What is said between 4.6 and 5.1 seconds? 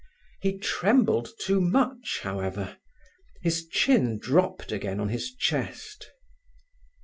again on